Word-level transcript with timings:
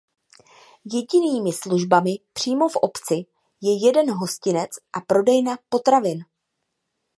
Jedinými 0.93 1.53
službami 1.53 2.11
přímo 2.33 2.69
v 2.69 2.75
obci 2.75 3.25
je 3.61 3.85
jeden 3.85 4.11
hostinec 4.11 4.69
a 4.93 5.01
prodejna 5.01 5.57
potravin. 5.69 6.25